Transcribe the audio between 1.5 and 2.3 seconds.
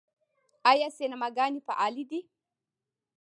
فعالې دي؟